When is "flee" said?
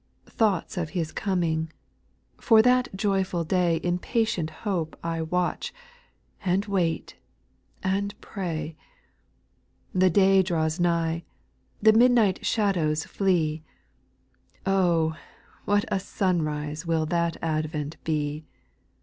13.03-13.61